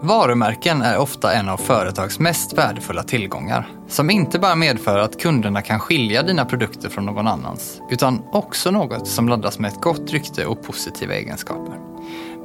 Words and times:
Varumärken 0.00 0.82
är 0.82 0.98
ofta 0.98 1.32
en 1.32 1.48
av 1.48 1.56
företags 1.56 2.18
mest 2.18 2.58
värdefulla 2.58 3.02
tillgångar, 3.02 3.68
som 3.88 4.10
inte 4.10 4.38
bara 4.38 4.54
medför 4.54 4.98
att 4.98 5.20
kunderna 5.20 5.62
kan 5.62 5.80
skilja 5.80 6.22
dina 6.22 6.44
produkter 6.44 6.88
från 6.88 7.06
någon 7.06 7.26
annans, 7.26 7.80
utan 7.90 8.22
också 8.32 8.70
något 8.70 9.08
som 9.08 9.28
laddas 9.28 9.58
med 9.58 9.72
ett 9.72 9.80
gott 9.80 10.12
rykte 10.12 10.46
och 10.46 10.62
positiva 10.62 11.14
egenskaper. 11.14 11.78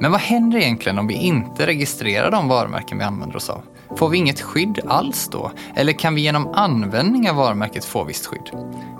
Men 0.00 0.10
vad 0.10 0.20
händer 0.20 0.58
egentligen 0.58 0.98
om 0.98 1.06
vi 1.06 1.14
inte 1.14 1.66
registrerar 1.66 2.30
de 2.30 2.48
varumärken 2.48 2.98
vi 2.98 3.04
använder 3.04 3.36
oss 3.36 3.50
av? 3.50 3.62
Får 3.96 4.08
vi 4.08 4.18
inget 4.18 4.40
skydd 4.40 4.80
alls 4.86 5.28
då? 5.28 5.52
Eller 5.74 5.92
kan 5.92 6.14
vi 6.14 6.20
genom 6.20 6.48
användning 6.54 7.30
av 7.30 7.36
varumärket 7.36 7.84
få 7.84 8.04
visst 8.04 8.26
skydd? 8.26 8.50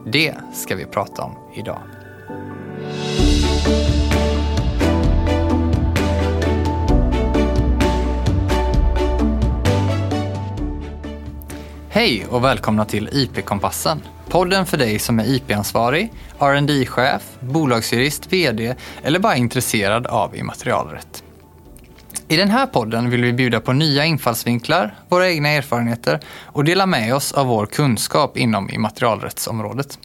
Det 0.07 0.35
ska 0.53 0.77
vi 0.77 0.85
prata 0.85 1.23
om 1.23 1.33
idag. 1.55 1.79
Hej 11.95 12.27
och 12.27 12.45
välkomna 12.45 12.85
till 12.85 13.09
IP-kompassen. 13.13 14.01
Podden 14.29 14.67
för 14.67 14.77
dig 14.77 14.99
som 14.99 15.19
är 15.19 15.35
IP-ansvarig, 15.35 16.13
rd 16.39 16.89
chef 16.89 17.23
bolagsjurist, 17.41 18.33
VD 18.33 18.75
eller 19.03 19.19
bara 19.19 19.37
intresserad 19.37 20.07
av 20.07 20.37
immaterialrätt. 20.37 21.25
I 22.29 22.37
den 22.37 22.51
här 22.51 22.67
podden 22.67 23.11
vill 23.11 23.23
vi 23.25 23.33
bjuda 23.33 23.61
på 23.61 23.73
nya 23.73 24.05
infallsvinklar, 24.05 24.95
våra 25.09 25.31
egna 25.31 25.49
erfarenheter 25.49 26.21
och 26.45 26.65
dela 26.65 26.87
med 26.87 27.15
oss 27.15 27.33
av 27.33 27.47
vår 27.47 27.67
kunskap 27.67 28.37
inom 28.37 28.71
immaterialrättsområdet. 28.71 29.99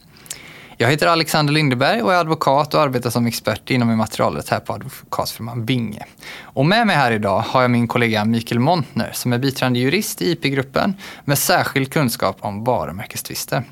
Jag 0.80 0.90
heter 0.90 1.08
Alexander 1.08 1.54
Lindeberg 1.54 2.02
och 2.02 2.14
är 2.14 2.18
advokat 2.18 2.74
och 2.74 2.82
arbetar 2.82 3.10
som 3.10 3.26
expert 3.26 3.70
inom 3.70 3.92
immaterialrätt 3.92 4.50
här 4.50 4.60
på 4.60 4.74
advokatfirman 4.74 5.66
Binge. 5.66 6.06
Och 6.42 6.66
med 6.66 6.88
mig 6.88 6.96
här 6.96 7.12
idag 7.12 7.40
har 7.40 7.62
jag 7.62 7.72
min 7.72 7.88
kollega 7.88 8.26
Mikael 8.26 8.60
Montner 8.60 9.12
som 9.14 9.34
är 9.34 9.38
biträdande 9.38 9.80
jurist 9.80 10.22
i 10.22 10.32
IP-gruppen 10.32 10.94
med 11.26 11.38
särskild 11.38 11.94
kunskap 11.94 12.38
om 12.40 12.64
varumärkestvister. 12.64 13.64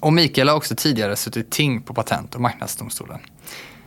Och 0.00 0.12
Mikael 0.12 0.48
har 0.48 0.56
också 0.56 0.74
tidigare 0.76 1.16
suttit 1.16 1.50
ting 1.50 1.82
på 1.82 1.94
Patent 1.94 2.34
och 2.34 2.40
marknadsdomstolen. 2.40 3.18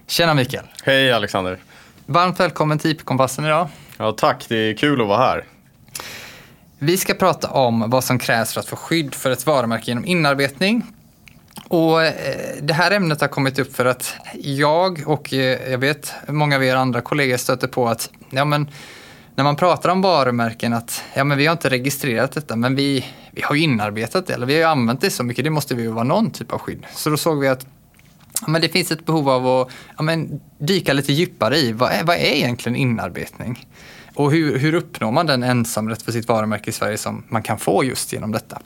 Tjena 0.08 0.34
Mikael! 0.34 0.66
Hej 0.84 1.12
Alexander! 1.12 1.60
Varmt 2.06 2.40
välkommen 2.40 2.80
till 2.80 2.92
IP-kompassen 2.92 3.46
idag. 3.46 3.68
Ja, 3.98 4.12
tack, 4.12 4.46
det 4.50 4.56
är 4.56 4.78
kul 4.78 5.02
att 5.02 5.08
vara 5.08 5.18
här. 5.18 5.46
Vi 6.80 6.98
ska 6.98 7.14
prata 7.14 7.50
om 7.50 7.90
vad 7.90 8.04
som 8.04 8.20
krävs 8.20 8.54
för 8.54 8.60
att 8.60 8.68
få 8.68 8.76
skydd 8.76 9.16
för 9.16 9.32
ett 9.32 9.46
varumärke 9.46 9.86
genom 9.86 10.06
inarbetning. 10.06 10.84
Och 11.64 12.04
eh, 12.04 12.56
det 12.62 12.74
här 12.74 12.92
ämnet 12.92 13.22
har 13.22 13.28
kommit 13.28 13.60
upp 13.60 13.76
för 13.76 13.86
att 13.86 14.14
jag 14.42 15.04
och 15.06 15.34
eh, 15.34 15.72
jag 15.72 15.78
vet 15.78 16.14
många 16.28 16.56
av 16.56 16.64
er 16.64 16.76
andra 16.76 17.02
kollegor 17.02 17.38
stöter 17.38 17.68
på 17.68 17.88
att 17.88 18.10
ja, 18.30 18.46
men, 18.46 18.70
när 19.36 19.44
man 19.44 19.56
pratar 19.56 19.90
om 19.90 20.02
varumärken 20.02 20.74
att 20.74 21.04
ja, 21.14 21.24
men 21.24 21.38
vi 21.38 21.46
har 21.46 21.52
inte 21.52 21.70
registrerat 21.70 22.32
detta 22.32 22.56
men 22.56 22.76
vi, 22.76 23.06
vi 23.32 23.42
har 23.42 23.56
ju 23.56 23.62
inarbetat 23.62 24.28
det 24.28 24.34
eller 24.34 24.46
vi 24.46 24.54
har 24.54 24.60
ju 24.60 24.66
använt 24.66 25.02
det 25.02 25.10
så 25.10 25.24
mycket, 25.24 25.44
det 25.44 25.50
måste 25.50 25.74
ju 25.74 25.88
vara 25.88 26.04
någon 26.04 26.32
typ 26.32 26.54
av 26.54 26.60
skydd. 26.60 26.86
Så 26.94 27.10
då 27.10 27.18
såg 27.18 27.40
vi 27.40 27.48
att 27.48 27.66
ja, 28.42 28.48
men 28.48 28.62
det 28.62 28.70
finns 28.70 28.92
ett 28.92 29.06
behov 29.06 29.30
av 29.30 29.48
att 29.48 29.72
ja, 29.98 30.04
men, 30.04 30.42
dyka 30.58 30.94
lite 30.94 31.14
djupare 31.14 31.58
i 31.58 31.72
vad 31.72 31.92
är, 31.92 32.04
vad 32.04 32.16
är 32.16 32.36
egentligen 32.36 32.76
inarbetning? 32.76 33.68
Och 34.16 34.32
hur, 34.32 34.58
hur 34.58 34.74
uppnår 34.74 35.12
man 35.12 35.26
den 35.26 35.44
ensamrätt 35.44 36.02
för 36.02 36.12
sitt 36.12 36.28
varumärke 36.28 36.70
i 36.70 36.74
Sverige 36.74 36.98
som 36.98 37.24
man 37.30 37.44
kan 37.44 37.60
få 37.60 37.84
just 37.84 38.14
genom 38.14 38.32
detta? 38.32 38.62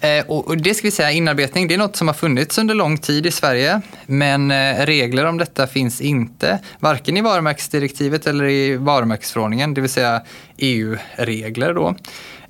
Eh, 0.00 0.26
och 0.26 0.56
det 0.56 0.74
ska 0.74 0.86
vi 0.86 0.90
säga, 0.90 1.10
inarbetning 1.10 1.68
det 1.68 1.74
är 1.74 1.78
något 1.78 1.96
som 1.96 2.08
har 2.08 2.14
funnits 2.14 2.58
under 2.58 2.74
lång 2.74 2.98
tid 2.98 3.26
i 3.26 3.30
Sverige. 3.30 3.80
Men 4.06 4.50
eh, 4.50 4.86
regler 4.86 5.24
om 5.24 5.38
detta 5.38 5.66
finns 5.66 6.00
inte, 6.00 6.58
varken 6.80 7.16
i 7.16 7.20
varumärkesdirektivet 7.20 8.26
eller 8.26 8.44
i 8.44 8.76
varumärkesförordningen, 8.76 9.74
det 9.74 9.80
vill 9.80 9.90
säga 9.90 10.22
EU-regler 10.56 11.74
då. 11.74 11.94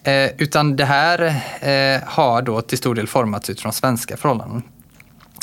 Eh, 0.02 0.30
utan 0.38 0.77
det 0.77 0.84
här 0.84 1.34
har 2.06 2.42
då 2.42 2.60
till 2.60 2.78
stor 2.78 2.94
del 2.94 3.06
formats 3.06 3.50
utifrån 3.50 3.72
svenska 3.72 4.16
förhållanden. 4.16 4.62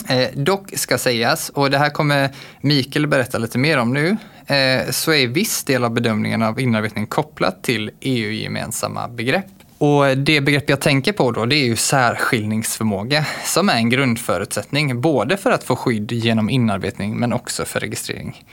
Eh, 0.10 0.30
dock 0.34 0.78
ska 0.78 0.98
sägas, 0.98 1.50
och 1.50 1.70
det 1.70 1.78
här 1.78 1.90
kommer 1.90 2.30
Mikael 2.62 3.08
berätta 3.08 3.38
lite 3.38 3.58
mer 3.58 3.78
om 3.78 3.94
nu, 3.94 4.18
eh, 4.56 4.92
så 4.92 5.14
är 5.14 5.28
viss 5.28 5.64
del 5.64 5.84
av 5.84 5.92
bedömningen 5.94 6.42
av 6.42 6.60
inarbetning 6.60 7.08
kopplat 7.08 7.64
till 7.64 7.92
EU-gemensamma 8.02 9.08
begrepp. 9.08 9.55
Och 9.78 10.18
det 10.18 10.42
begrepp 10.42 10.70
jag 10.70 10.82
tänker 10.82 11.12
på 11.14 11.32
då, 11.32 11.46
det 11.46 11.56
är 11.56 11.66
ju 11.66 11.76
särskiljningsförmåga, 11.76 13.26
som 13.46 13.70
är 13.70 13.76
en 13.76 13.90
grundförutsättning 13.90 15.02
både 15.02 15.38
för 15.38 15.52
att 15.52 15.64
få 15.64 15.76
skydd 15.76 16.12
genom 16.12 16.50
inarbetning 16.50 17.18
men 17.18 17.34
också 17.34 17.66
för 17.66 17.80
registrering. 17.80 18.44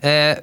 Eh, 0.00 0.36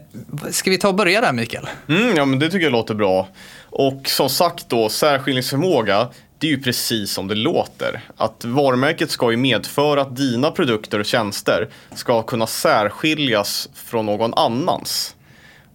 ska 0.52 0.70
vi 0.70 0.78
ta 0.78 0.88
och 0.88 0.96
börja 0.96 1.22
där 1.22 1.34
Mikael? 1.34 1.70
Mm, 1.90 2.16
ja, 2.16 2.26
men 2.26 2.40
det 2.40 2.50
tycker 2.50 2.64
jag 2.64 2.72
låter 2.72 2.94
bra. 2.94 3.28
Och 3.62 4.02
som 4.06 4.30
sagt 4.30 4.70
då, 4.70 4.90
särskiljningsförmåga, 4.90 6.08
det 6.40 6.48
är 6.48 6.52
ju 6.52 6.62
precis 6.62 7.12
som 7.12 7.28
det 7.28 7.36
låter. 7.36 8.02
Att 8.18 8.46
varumärket 8.46 9.12
ska 9.12 9.32
ju 9.32 9.38
medföra 9.38 10.02
att 10.02 10.16
dina 10.16 10.52
produkter 10.52 11.00
och 11.00 11.06
tjänster 11.06 11.70
ska 11.96 12.24
kunna 12.24 12.48
särskiljas 12.48 13.70
från 13.74 14.06
någon 14.06 14.34
annans. 14.34 15.16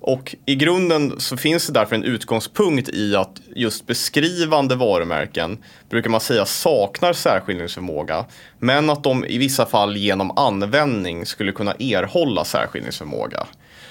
Och 0.02 0.34
i 0.46 0.54
grunden 0.54 1.20
så 1.20 1.36
finns 1.36 1.66
det 1.66 1.72
därför 1.72 1.96
en 1.96 2.04
utgångspunkt 2.04 2.88
i 2.88 3.16
att 3.16 3.40
just 3.54 3.86
beskrivande 3.86 4.74
varumärken 4.74 5.58
brukar 5.90 6.10
man 6.10 6.20
säga 6.20 6.46
saknar 6.46 7.12
särskiljningsförmåga. 7.12 8.24
Men 8.58 8.90
att 8.90 9.04
de 9.04 9.24
i 9.24 9.38
vissa 9.38 9.66
fall 9.66 9.96
genom 9.96 10.38
användning 10.38 11.26
skulle 11.26 11.52
kunna 11.52 11.72
erhålla 11.72 12.44
särskiljningsförmåga. 12.44 13.46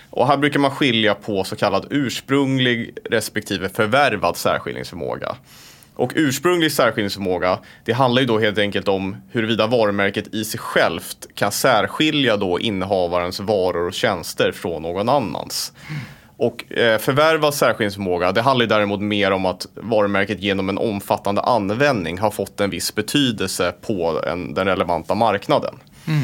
Och 0.09 0.27
här 0.27 0.37
brukar 0.37 0.59
man 0.59 0.71
skilja 0.71 1.15
på 1.15 1.43
så 1.43 1.55
kallad 1.55 1.87
ursprunglig 1.89 2.97
respektive 3.09 3.69
förvärvad 3.69 4.37
särskiljningsförmåga. 4.37 5.35
Och 5.95 6.11
ursprunglig 6.15 6.71
särskiljningsförmåga, 6.71 7.59
det 7.85 7.93
handlar 7.93 8.21
ju 8.21 8.27
då 8.27 8.39
helt 8.39 8.57
enkelt 8.57 8.87
om 8.87 9.15
huruvida 9.31 9.67
varumärket 9.67 10.33
i 10.33 10.45
sig 10.45 10.59
självt 10.59 11.27
kan 11.35 11.51
särskilja 11.51 12.37
då 12.37 12.59
innehavarens 12.59 13.39
varor 13.39 13.87
och 13.87 13.93
tjänster 13.93 14.51
från 14.51 14.81
någon 14.81 15.09
annans. 15.09 15.73
Och 16.37 16.73
eh, 16.77 16.97
förvärvad 16.97 17.53
särskiljningsförmåga, 17.53 18.31
det 18.31 18.41
handlar 18.41 18.65
däremot 18.65 19.01
mer 19.01 19.31
om 19.31 19.45
att 19.45 19.67
varumärket 19.75 20.39
genom 20.39 20.69
en 20.69 20.77
omfattande 20.77 21.41
användning 21.41 22.19
har 22.19 22.31
fått 22.31 22.59
en 22.59 22.69
viss 22.69 22.95
betydelse 22.95 23.73
på 23.81 24.21
en, 24.27 24.53
den 24.53 24.67
relevanta 24.67 25.15
marknaden. 25.15 25.75
Mm. 26.07 26.23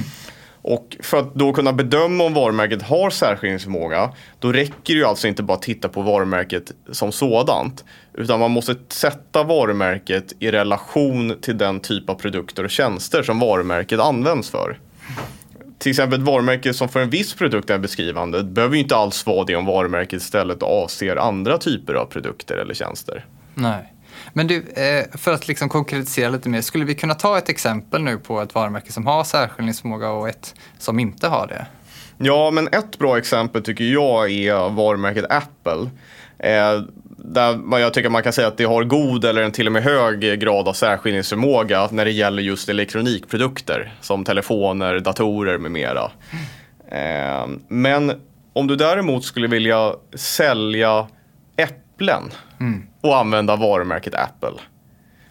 Och 0.67 0.97
för 0.99 1.17
att 1.17 1.35
då 1.35 1.53
kunna 1.53 1.73
bedöma 1.73 2.23
om 2.23 2.33
varumärket 2.33 2.81
har 2.81 3.09
särskiljningsförmåga, 3.09 4.09
då 4.39 4.51
räcker 4.51 4.93
det 4.93 4.99
ju 4.99 5.05
alltså 5.05 5.27
inte 5.27 5.43
bara 5.43 5.53
att 5.53 5.61
titta 5.61 5.89
på 5.89 6.01
varumärket 6.01 6.71
som 6.91 7.11
sådant. 7.11 7.85
Utan 8.13 8.39
man 8.39 8.51
måste 8.51 8.75
sätta 8.89 9.43
varumärket 9.43 10.33
i 10.39 10.51
relation 10.51 11.35
till 11.41 11.57
den 11.57 11.79
typ 11.79 12.09
av 12.09 12.15
produkter 12.15 12.63
och 12.63 12.69
tjänster 12.69 13.23
som 13.23 13.39
varumärket 13.39 13.99
används 13.99 14.49
för. 14.49 14.79
Till 15.77 15.89
exempel 15.89 16.19
ett 16.19 16.25
varumärke 16.25 16.73
som 16.73 16.89
för 16.89 16.99
en 16.99 17.09
viss 17.09 17.33
produkt 17.33 17.69
är 17.69 17.77
beskrivande 17.77 18.43
behöver 18.43 18.75
ju 18.75 18.81
inte 18.81 18.95
alls 18.95 19.25
vara 19.25 19.45
det 19.45 19.55
om 19.55 19.65
varumärket 19.65 20.21
istället 20.21 20.63
avser 20.63 21.15
andra 21.15 21.57
typer 21.57 21.93
av 21.93 22.05
produkter 22.05 22.57
eller 22.57 22.73
tjänster. 22.73 23.25
Nej. 23.53 23.93
Men 24.33 24.47
du, 24.47 24.55
eh, 24.55 25.17
för 25.17 25.33
att 25.33 25.47
liksom 25.47 25.69
konkretisera 25.69 26.29
lite 26.29 26.49
mer, 26.49 26.61
skulle 26.61 26.85
vi 26.85 26.95
kunna 26.95 27.13
ta 27.13 27.37
ett 27.37 27.49
exempel 27.49 28.01
nu 28.01 28.17
på 28.17 28.41
ett 28.41 28.55
varumärke 28.55 28.91
som 28.91 29.05
har 29.05 29.23
särskiljningsförmåga 29.23 30.09
och 30.09 30.29
ett 30.29 30.55
som 30.77 30.99
inte 30.99 31.27
har 31.27 31.47
det? 31.47 31.65
Ja, 32.17 32.51
men 32.51 32.67
ett 32.67 32.99
bra 32.99 33.17
exempel 33.17 33.63
tycker 33.63 33.83
jag 33.83 34.31
är 34.31 34.69
varumärket 34.69 35.25
Apple. 35.29 35.89
Eh, 36.39 36.81
där 37.17 37.79
jag 37.79 37.93
tycker 37.93 38.09
man 38.09 38.23
kan 38.23 38.33
säga 38.33 38.47
att 38.47 38.57
det 38.57 38.63
har 38.63 38.83
god 38.83 39.25
eller 39.25 39.41
en 39.41 39.51
till 39.51 39.67
och 39.67 39.73
med 39.73 39.83
hög 39.83 40.39
grad 40.39 40.67
av 40.67 40.73
särskiljningsförmåga 40.73 41.87
när 41.91 42.05
det 42.05 42.11
gäller 42.11 42.43
just 42.43 42.69
elektronikprodukter 42.69 43.93
som 44.01 44.23
telefoner, 44.23 44.99
datorer 44.99 45.57
med 45.57 45.71
mera. 45.71 46.11
Eh, 46.91 47.47
men 47.67 48.13
om 48.53 48.67
du 48.67 48.75
däremot 48.75 49.25
skulle 49.25 49.47
vilja 49.47 49.93
sälja 50.15 51.07
äpplen 51.57 51.86
mm. 52.59 52.83
och 53.01 53.17
använda 53.17 53.55
varumärket 53.55 54.15
Apple. 54.15 54.61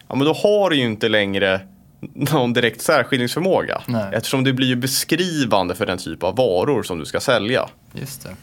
Ja, 0.07 0.15
men 0.15 0.25
då 0.25 0.33
har 0.33 0.69
du 0.69 0.75
ju 0.75 0.83
inte 0.83 1.09
längre 1.09 1.61
någon 1.99 2.53
direkt 2.53 2.81
särskiljningsförmåga. 2.81 3.81
Nej. 3.85 4.05
Eftersom 4.13 4.43
det 4.43 4.53
blir 4.53 4.67
ju 4.67 4.75
beskrivande 4.75 5.75
för 5.75 5.85
den 5.85 5.97
typ 5.97 6.23
av 6.23 6.35
varor 6.35 6.83
som 6.83 6.99
du 6.99 7.05
ska 7.05 7.19
sälja. 7.19 7.69
Just 7.93 8.23
det. 8.23 8.35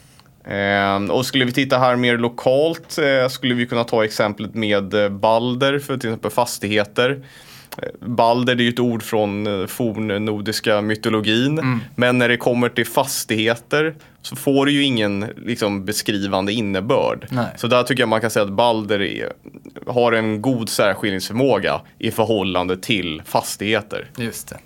Eh, 0.44 1.04
och 1.10 1.26
skulle 1.26 1.44
vi 1.44 1.52
titta 1.52 1.78
här 1.78 1.96
mer 1.96 2.16
lokalt 2.16 2.98
eh, 2.98 3.28
skulle 3.28 3.54
vi 3.54 3.66
kunna 3.66 3.84
ta 3.84 4.04
exemplet 4.04 4.54
med 4.54 4.94
eh, 4.94 5.08
Balder 5.08 5.78
för 5.78 5.96
till 5.96 6.08
exempel 6.08 6.30
fastigheter. 6.30 7.22
Balder 8.00 8.54
det 8.54 8.62
är 8.62 8.64
ju 8.64 8.70
ett 8.70 8.80
ord 8.80 9.02
från 9.02 9.46
eh, 9.46 9.66
fornnordiska 9.66 10.80
mytologin. 10.80 11.58
Mm. 11.58 11.80
Men 11.96 12.18
när 12.18 12.28
det 12.28 12.36
kommer 12.36 12.68
till 12.68 12.86
fastigheter 12.86 13.94
så 14.22 14.36
får 14.36 14.66
det 14.66 14.72
ju 14.72 14.82
ingen 14.82 15.26
liksom, 15.36 15.84
beskrivande 15.84 16.52
innebörd. 16.52 17.26
Nej. 17.30 17.46
Så 17.56 17.66
där 17.66 17.82
tycker 17.82 18.02
jag 18.02 18.08
man 18.08 18.20
kan 18.20 18.30
säga 18.30 18.44
att 18.44 18.52
Balder 18.52 19.02
är, 19.02 19.32
har 19.86 20.12
en 20.12 20.42
god 20.42 20.68
särskiljningsförmåga 20.68 21.80
i 21.98 22.10
förhållande 22.10 22.76
till 22.76 23.22
fastigheter. 23.26 24.10
Just 24.16 24.48
det. 24.48 24.58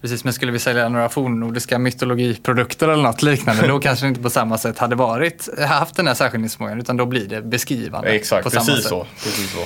Precis, 0.00 0.24
men 0.24 0.32
skulle 0.32 0.52
vi 0.52 0.58
sälja 0.58 0.88
några 0.88 1.08
fornnordiska 1.08 1.78
mytologiprodukter 1.78 2.88
eller 2.88 3.02
något 3.02 3.22
liknande, 3.22 3.66
då 3.66 3.78
kanske 3.80 4.04
det 4.04 4.08
inte 4.08 4.22
på 4.22 4.30
samma 4.30 4.58
sätt 4.58 4.78
hade 4.78 4.96
varit, 4.96 5.48
haft 5.68 5.96
den 5.96 6.06
här 6.06 6.14
särskiljningsförmågan, 6.14 6.80
utan 6.80 6.96
då 6.96 7.06
blir 7.06 7.28
det 7.28 7.42
beskrivande. 7.42 8.08
Exakt, 8.08 8.44
på 8.44 8.50
samma 8.50 8.64
precis 8.64 8.82
sätt. 8.82 8.88
så. 8.88 9.06
precis 9.24 9.52
så. 9.52 9.64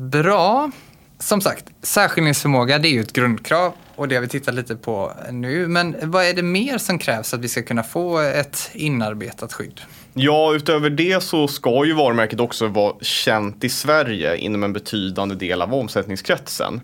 Bra. 0.00 0.70
Som 1.20 1.40
sagt, 1.40 1.64
särskiljningsförmåga 1.82 2.78
det 2.78 2.88
är 2.88 2.92
ju 2.92 3.00
ett 3.00 3.12
grundkrav 3.12 3.72
och 3.96 4.08
det 4.08 4.14
har 4.14 4.22
vi 4.22 4.28
tittat 4.28 4.54
lite 4.54 4.76
på 4.76 5.12
nu. 5.30 5.68
Men 5.68 5.96
vad 6.02 6.24
är 6.24 6.34
det 6.34 6.42
mer 6.42 6.78
som 6.78 6.98
krävs 6.98 7.34
att 7.34 7.40
vi 7.40 7.48
ska 7.48 7.62
kunna 7.62 7.82
få 7.82 8.18
ett 8.18 8.70
inarbetat 8.74 9.52
skydd? 9.52 9.80
Ja, 10.14 10.54
utöver 10.54 10.90
det 10.90 11.22
så 11.22 11.48
ska 11.48 11.84
ju 11.86 11.92
varumärket 11.92 12.40
också 12.40 12.66
vara 12.66 12.94
känt 13.00 13.64
i 13.64 13.68
Sverige 13.68 14.36
inom 14.36 14.62
en 14.64 14.72
betydande 14.72 15.34
del 15.34 15.62
av 15.62 15.74
omsättningskretsen. 15.74 16.80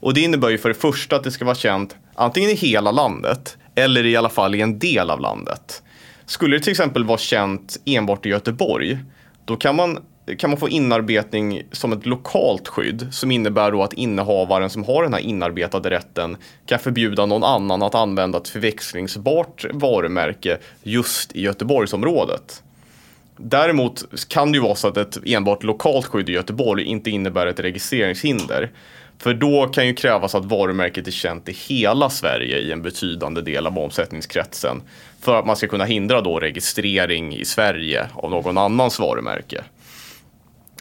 Och 0.00 0.14
det 0.14 0.20
innebär 0.20 0.48
ju 0.48 0.58
för 0.58 0.68
det 0.68 0.74
första 0.74 1.16
att 1.16 1.24
det 1.24 1.30
ska 1.30 1.44
vara 1.44 1.54
känt 1.54 1.96
antingen 2.14 2.50
i 2.50 2.54
hela 2.54 2.90
landet 2.90 3.56
eller 3.74 4.06
i 4.06 4.16
alla 4.16 4.28
fall 4.28 4.54
i 4.54 4.60
en 4.60 4.78
del 4.78 5.10
av 5.10 5.20
landet. 5.20 5.82
Skulle 6.26 6.56
det 6.56 6.62
till 6.62 6.70
exempel 6.70 7.04
vara 7.04 7.18
känt 7.18 7.76
enbart 7.84 8.26
i 8.26 8.28
Göteborg, 8.28 8.98
då 9.44 9.56
kan 9.56 9.76
man, 9.76 9.98
kan 10.38 10.50
man 10.50 10.58
få 10.58 10.68
inarbetning 10.68 11.62
som 11.72 11.92
ett 11.92 12.06
lokalt 12.06 12.68
skydd 12.68 13.08
som 13.10 13.30
innebär 13.30 13.72
då 13.72 13.82
att 13.82 13.92
innehavaren 13.92 14.70
som 14.70 14.84
har 14.84 15.02
den 15.02 15.14
här 15.14 15.20
inarbetade 15.20 15.90
rätten 15.90 16.36
kan 16.66 16.78
förbjuda 16.78 17.26
någon 17.26 17.44
annan 17.44 17.82
att 17.82 17.94
använda 17.94 18.38
ett 18.38 18.48
förväxlingsbart 18.48 19.64
varumärke 19.72 20.58
just 20.82 21.36
i 21.36 21.42
Göteborgsområdet. 21.42 22.62
Däremot 23.36 24.28
kan 24.28 24.52
det 24.52 24.56
ju 24.56 24.62
vara 24.62 24.74
så 24.74 24.88
att 24.88 24.96
ett 24.96 25.18
enbart 25.26 25.62
lokalt 25.62 26.06
skydd 26.06 26.28
i 26.28 26.32
Göteborg 26.32 26.84
inte 26.84 27.10
innebär 27.10 27.46
ett 27.46 27.60
registreringshinder. 27.60 28.70
För 29.18 29.34
då 29.34 29.66
kan 29.66 29.86
ju 29.86 29.94
krävas 29.94 30.34
att 30.34 30.44
varumärket 30.44 31.06
är 31.06 31.10
känt 31.10 31.48
i 31.48 31.52
hela 31.52 32.10
Sverige 32.10 32.58
i 32.58 32.72
en 32.72 32.82
betydande 32.82 33.40
del 33.40 33.66
av 33.66 33.78
omsättningskretsen. 33.78 34.82
För 35.20 35.38
att 35.38 35.46
man 35.46 35.56
ska 35.56 35.66
kunna 35.66 35.84
hindra 35.84 36.20
då 36.20 36.40
registrering 36.40 37.36
i 37.36 37.44
Sverige 37.44 38.06
av 38.14 38.30
någon 38.30 38.58
annans 38.58 38.98
varumärke. 38.98 39.64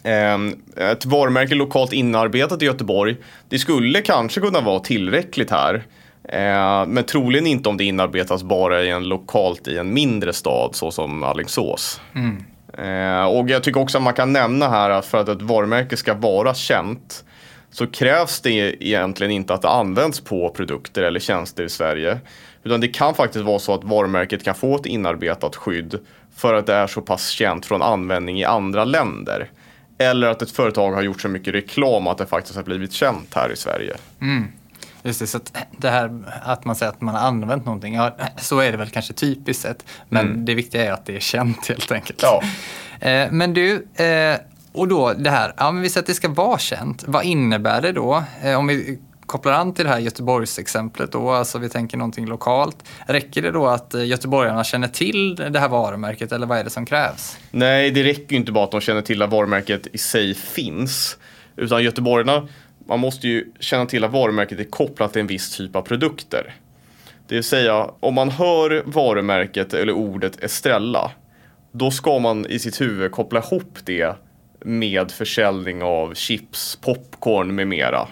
Ehm, 0.06 0.56
Ett 0.78 1.06
varumärke 1.06 1.56
lokalt 1.56 1.94
inarbetat 1.94 2.62
i 2.62 2.66
Göteborg, 2.66 3.16
det 3.50 3.60
skulle 3.60 4.02
kanske 4.02 4.42
kunna 4.42 4.62
vara 4.62 4.80
tillräckligt 4.80 5.52
här. 5.52 5.84
Eh, 6.30 6.86
Men 6.88 7.04
troligen 7.04 7.48
inte 7.48 7.70
om 7.70 7.78
det 7.78 7.84
inarbetas 7.84 8.44
bara 8.44 8.84
i 8.84 8.90
en 8.90 9.04
lokalt 9.04 9.68
i 9.68 9.78
en 9.78 9.94
mindre 9.94 10.34
stad 10.34 10.76
såsom 10.76 11.24
Alingsås. 11.24 12.02
Eh, 12.78 13.26
Och 13.26 13.50
jag 13.50 13.64
tycker 13.64 13.80
också 13.80 13.98
att 13.98 14.04
man 14.04 14.14
kan 14.14 14.34
nämna 14.34 14.70
här 14.70 14.90
att 14.90 15.06
för 15.06 15.18
att 15.18 15.30
ett 15.30 15.42
varumärke 15.42 15.98
ska 15.98 16.14
vara 16.14 16.54
känt 16.54 17.24
så 17.72 17.88
krävs 17.88 18.42
det 18.42 18.84
egentligen 18.84 19.32
inte 19.32 19.54
att 19.54 19.62
det 19.62 19.70
används 19.70 20.20
på 20.22 20.50
produkter 20.50 21.04
eller 21.04 21.20
tjänster 21.20 21.64
i 21.64 21.70
Sverige. 21.70 22.20
Utan 22.64 22.82
det 22.82 22.88
kan 22.88 23.16
faktiskt 23.16 23.46
vara 23.46 23.60
så 23.60 23.74
att 23.74 23.84
varumärket 23.84 24.44
kan 24.44 24.56
få 24.56 24.76
ett 24.76 24.86
inarbetat 24.86 25.56
skydd 25.56 26.00
för 26.36 26.54
att 26.54 26.66
det 26.66 26.74
är 26.74 26.88
så 26.88 27.02
pass 27.02 27.30
känt 27.30 27.66
från 27.66 27.82
användning 27.82 28.40
i 28.40 28.44
andra 28.44 28.86
länder. 28.86 29.50
Eller 29.98 30.28
att 30.28 30.42
ett 30.42 30.52
företag 30.52 30.92
har 30.92 31.02
gjort 31.02 31.22
så 31.22 31.28
mycket 31.30 31.54
reklam 31.54 32.08
att 32.08 32.18
det 32.18 32.26
faktiskt 32.26 32.56
har 32.56 32.64
blivit 32.64 32.92
känt 32.92 33.34
här 33.36 33.52
i 33.52 33.56
Sverige. 33.56 33.96
Just 35.04 35.20
det, 35.20 35.28
så 35.28 35.38
att 35.38 35.54
det 35.78 35.90
här 35.90 36.24
att 36.44 36.66
man 36.66 36.76
säger 36.76 36.92
att 36.92 37.02
man 37.02 37.16
har 37.16 37.22
använt 37.28 37.66
någonting, 37.66 37.96
ja, 37.96 38.18
så 38.38 38.60
är 38.60 38.72
det 38.72 38.78
väl 38.78 38.90
kanske 38.90 39.14
typiskt 39.14 39.64
sett. 39.64 39.86
Men 40.10 40.46
det 40.46 40.56
viktiga 40.56 40.86
är 40.86 40.92
att 40.92 41.06
det 41.06 41.16
är 41.16 41.20
känt 41.20 41.68
helt 41.68 41.92
enkelt. 41.92 42.20
Ja. 42.22 42.42
Eh, 43.00 43.32
Men 43.32 43.54
du, 43.54 43.88
eh, 43.96 44.38
och 44.74 44.88
då 44.88 45.14
det 45.14 45.30
här, 45.30 45.54
ja 45.58 45.72
men 45.72 45.82
vi 45.82 45.90
säger 45.90 46.02
att 46.04 46.08
det 46.08 46.14
ska 46.14 46.30
vara 46.30 46.58
känt. 46.58 47.04
Vad 47.08 47.24
innebär 47.24 47.82
det 47.82 47.92
då? 47.92 48.24
Eh, 48.44 48.60
Om 48.60 48.68
vi 48.68 49.00
kopplar 49.26 49.54
an 49.54 49.74
till 49.74 49.86
det 49.86 49.92
här 49.92 50.00
Göteborgsexemplet 50.00 51.12
då, 51.12 51.30
alltså 51.30 51.58
vi 51.58 51.70
tänker 51.70 51.98
någonting 51.98 52.26
lokalt. 52.26 52.78
Räcker 53.08 53.42
det 53.42 53.52
då 53.52 53.68
att 53.68 53.94
eh, 53.94 54.06
göteborgarna 54.06 54.64
känner 54.64 54.88
till 54.88 55.36
det 55.36 55.60
här 55.60 55.70
varumärket 55.70 56.32
eller 56.32 56.48
vad 56.48 56.58
är 56.58 56.64
det 56.64 56.70
som 56.70 56.86
krävs? 56.86 57.38
Nej, 57.52 57.92
det 57.92 58.04
räcker 58.04 58.32
ju 58.32 58.38
inte 58.38 58.52
bara 58.52 58.64
att 58.64 58.72
de 58.72 58.82
känner 58.82 59.02
till 59.02 59.22
att 59.22 59.30
varumärket 59.30 59.88
i 59.94 59.98
sig 59.98 60.34
finns. 60.34 61.18
Utan 61.56 61.84
göteborgarna, 61.84 62.48
man 62.88 63.00
måste 63.00 63.28
ju 63.28 63.52
känna 63.60 63.86
till 63.86 64.04
att 64.04 64.12
varumärket 64.12 64.60
är 64.60 64.64
kopplat 64.64 65.14
till 65.14 65.22
en 65.22 65.28
viss 65.28 65.58
typ 65.58 65.76
av 65.76 65.82
produkter. 65.82 66.56
Det 67.28 67.36
vill 67.36 67.44
säga, 67.44 67.90
om 68.00 68.14
man 68.14 68.30
hör 68.30 68.84
varumärket 68.86 69.74
eller 69.74 69.94
ordet 69.94 70.44
Estrella, 70.44 71.12
då 71.72 71.92
ska 71.92 72.20
man 72.20 72.46
i 72.46 72.60
sitt 72.60 72.82
huvud 72.82 73.12
koppla 73.12 73.40
ihop 73.40 73.78
det 73.86 74.16
med 74.66 75.12
försäljning 75.12 75.84
av 75.84 76.14
chips, 76.14 76.76
popcorn 76.82 77.56
med 77.56 77.68
mera. 77.68 78.08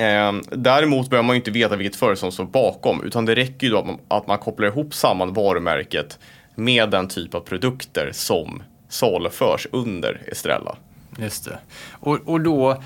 Eh, 0.00 0.32
däremot 0.52 1.10
behöver 1.10 1.26
man 1.26 1.36
ju 1.36 1.40
inte 1.40 1.50
veta 1.50 1.76
vilket 1.76 1.96
företag 1.96 2.18
som 2.18 2.32
står 2.32 2.44
bakom 2.44 3.02
utan 3.04 3.24
det 3.24 3.34
räcker 3.34 3.66
ju 3.66 3.72
då 3.72 3.78
att 3.78 3.86
man, 3.86 3.98
att 4.08 4.26
man 4.26 4.38
kopplar 4.38 4.68
ihop 4.68 4.94
samman 4.94 5.32
varumärket 5.32 6.18
med 6.54 6.90
den 6.90 7.08
typ 7.08 7.34
av 7.34 7.40
produkter 7.40 8.10
som 8.12 8.62
saluförs 8.88 9.66
under 9.72 10.22
Estrella. 10.26 10.76
Just 11.18 11.44
det. 11.44 11.58
Och, 11.92 12.18
och 12.24 12.40
då, 12.40 12.82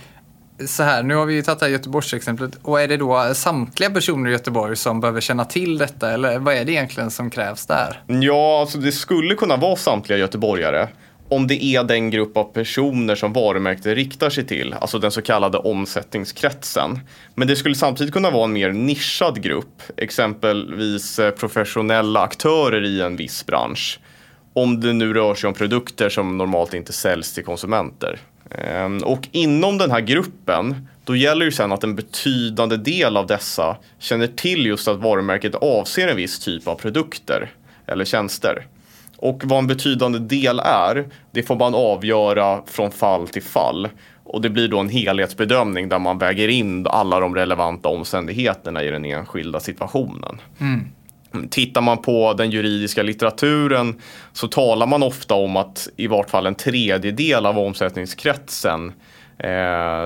så 0.67 0.82
här, 0.82 1.03
nu 1.03 1.14
har 1.14 1.26
vi 1.26 1.35
ju 1.35 1.43
tagit 1.43 1.61
det 1.61 1.67
här 1.67 1.73
Göteborgsexemplet. 1.73 2.59
Och 2.62 2.81
är 2.81 2.88
det 2.88 2.97
då 2.97 3.35
samtliga 3.35 3.91
personer 3.91 4.31
i 4.31 4.32
Göteborg 4.32 4.76
som 4.76 5.00
behöver 5.00 5.20
känna 5.20 5.44
till 5.44 5.79
detta? 5.79 6.12
Eller 6.12 6.38
vad 6.38 6.55
är 6.55 6.64
det 6.64 6.73
egentligen 6.73 7.11
som 7.11 7.31
krävs 7.31 7.67
där? 7.67 8.03
Ja, 8.06 8.61
alltså 8.61 8.79
det 8.79 8.93
skulle 8.93 9.35
kunna 9.35 9.56
vara 9.56 9.76
samtliga 9.76 10.19
göteborgare 10.19 10.88
om 11.32 11.46
det 11.46 11.64
är 11.64 11.84
den 11.84 12.11
grupp 12.11 12.37
av 12.37 12.44
personer 12.44 13.14
som 13.14 13.32
varumärket 13.32 13.87
riktar 13.87 14.31
sig 14.31 14.46
till, 14.46 14.75
alltså 14.81 14.99
den 14.99 15.11
så 15.11 15.23
kallade 15.23 15.58
omsättningskretsen. 15.58 17.00
Men 17.34 17.49
det 17.49 17.56
skulle 17.56 17.75
samtidigt 17.75 18.12
kunna 18.12 18.31
vara 18.31 18.44
en 18.44 18.52
mer 18.52 18.73
nischad 18.73 19.43
grupp, 19.43 19.82
exempelvis 19.96 21.19
eh, 21.19 21.31
professionella 21.31 22.20
aktörer 22.20 22.84
i 22.84 23.00
en 23.00 23.17
viss 23.17 23.46
bransch. 23.46 24.00
Om 24.52 24.81
det 24.81 24.93
nu 24.93 25.14
rör 25.14 25.34
sig 25.34 25.49
om 25.49 25.55
produkter 25.55 26.08
som 26.08 26.38
normalt 26.38 26.75
inte 26.75 26.93
säljs 26.93 27.32
till 27.32 27.44
konsumenter. 27.44 28.19
Ehm, 28.50 28.99
och 28.99 29.28
inom 29.32 29.78
den 29.78 29.90
här 29.90 30.00
gruppen, 30.00 30.88
då 31.05 31.17
gäller 31.17 31.44
ju 31.44 31.52
sen 31.52 31.73
att 31.73 31.85
en 31.85 31.96
betydande 31.96 32.76
del 32.76 33.17
av 33.17 33.26
dessa 33.26 33.76
känner 33.99 34.26
till 34.26 34.67
just 34.67 34.88
att 34.88 34.99
varumärket 34.99 35.55
avser 35.55 36.08
en 36.08 36.17
viss 36.17 36.38
typ 36.38 36.69
av 36.69 36.75
produkter 36.75 37.50
eller 37.87 38.05
tjänster. 38.05 38.67
Och 39.23 39.43
vad 39.45 39.59
en 39.59 39.67
betydande 39.67 40.19
del 40.19 40.61
är, 40.65 41.09
det 41.31 41.43
får 41.43 41.57
man 41.57 41.75
avgöra 41.75 42.63
från 42.67 42.91
fall 42.91 43.29
till 43.29 43.43
fall. 43.43 43.89
Och 44.25 44.41
det 44.41 44.51
blir 44.51 44.69
då 44.69 44.79
en 44.79 44.89
helhetsbedömning 44.89 45.89
där 45.89 45.99
man 45.99 46.19
väger 46.19 46.49
in 46.49 46.87
alla 46.87 47.21
de 47.21 47.35
relevanta 47.35 47.89
omständigheterna 47.89 48.83
i 48.83 48.91
den 48.91 49.05
enskilda 49.05 49.61
situationen. 49.61 50.41
Tittar 51.51 51.81
man 51.81 52.03
på 52.03 52.33
den 52.33 52.51
juridiska 52.51 53.03
litteraturen 53.03 54.01
så 54.33 54.49
talar 54.49 54.87
man 54.87 55.03
ofta 55.03 55.35
om 55.35 55.57
att 55.57 55.89
i 55.97 56.07
vart 56.07 56.31
fall 56.31 56.47
en 56.47 56.55
tredjedel 56.55 57.47
av 57.47 57.59
omsättningskretsen 57.59 58.93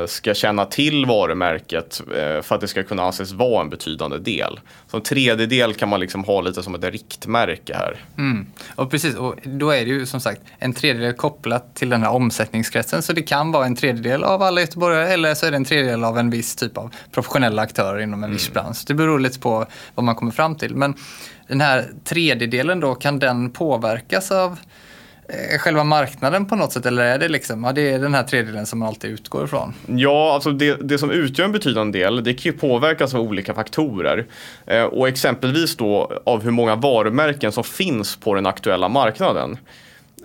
ska 0.06 0.34
känna 0.34 0.64
till 0.64 1.06
varumärket 1.06 2.00
eh, 2.00 2.42
för 2.42 2.54
att 2.54 2.60
det 2.60 2.68
ska 2.68 2.82
kunna 2.82 3.02
anses 3.02 3.32
vara 3.32 3.60
en 3.60 3.70
betydande 3.70 4.18
del. 4.18 4.60
Så 4.90 4.96
en 4.96 5.02
tredjedel 5.02 5.74
kan 5.74 5.88
man 5.88 6.00
liksom 6.00 6.24
ha 6.24 6.40
lite 6.40 6.62
som 6.62 6.74
ett 6.74 6.84
riktmärke 6.84 7.74
här. 7.74 7.96
Mm. 8.18 8.46
Och 8.74 8.90
precis, 8.90 9.14
och 9.14 9.34
då 9.44 9.70
är 9.70 9.84
det 9.84 9.90
ju 9.90 10.06
som 10.06 10.20
sagt 10.20 10.40
en 10.58 10.72
tredjedel 10.72 11.12
kopplat 11.12 11.74
till 11.74 11.88
den 11.88 12.02
här 12.02 12.10
omsättningskretsen. 12.10 13.02
Så 13.02 13.12
det 13.12 13.22
kan 13.22 13.52
vara 13.52 13.66
en 13.66 13.76
tredjedel 13.76 14.24
av 14.24 14.42
alla 14.42 14.60
göteborgare 14.60 15.08
eller 15.08 15.34
så 15.34 15.46
är 15.46 15.50
det 15.50 15.56
en 15.56 15.64
tredjedel 15.64 16.04
av 16.04 16.18
en 16.18 16.30
viss 16.30 16.56
typ 16.56 16.78
av 16.78 16.94
professionella 17.12 17.62
aktörer 17.62 18.00
inom 18.00 18.24
en 18.24 18.32
viss 18.32 18.52
bransch. 18.52 18.84
Det 18.86 18.94
beror 18.94 19.20
lite 19.20 19.38
på 19.38 19.66
vad 19.94 20.04
man 20.04 20.14
kommer 20.14 20.32
fram 20.32 20.56
till. 20.56 20.74
Men 20.74 20.94
den 21.48 21.60
här 21.60 21.84
tredjedelen 22.04 22.80
då, 22.80 22.94
kan 22.94 23.18
den 23.18 23.50
påverkas 23.50 24.32
av 24.32 24.52
eh, 24.52 24.58
Eh, 25.28 25.58
själva 25.58 25.84
marknaden 25.84 26.46
på 26.46 26.56
något 26.56 26.72
sätt? 26.72 26.86
Eller 26.86 27.04
är 27.04 27.18
det 27.18 27.28
liksom, 27.28 27.64
ja 27.64 27.72
det 27.72 27.92
är 27.92 27.98
den 27.98 28.14
här 28.14 28.22
tredjedelen 28.22 28.66
som 28.66 28.78
man 28.78 28.88
alltid 28.88 29.10
utgår 29.10 29.44
ifrån? 29.44 29.74
Ja, 29.86 30.34
alltså 30.34 30.50
det, 30.50 30.88
det 30.88 30.98
som 30.98 31.10
utgör 31.10 31.44
en 31.44 31.52
betydande 31.52 31.98
del, 31.98 32.24
det 32.24 32.34
kan 32.34 32.52
ju 32.52 32.58
påverkas 32.58 33.14
av 33.14 33.20
olika 33.20 33.54
faktorer. 33.54 34.26
Eh, 34.66 34.84
och 34.84 35.08
exempelvis 35.08 35.76
då 35.76 36.20
av 36.24 36.42
hur 36.42 36.50
många 36.50 36.74
varumärken 36.74 37.52
som 37.52 37.64
finns 37.64 38.16
på 38.16 38.34
den 38.34 38.46
aktuella 38.46 38.88
marknaden. 38.88 39.58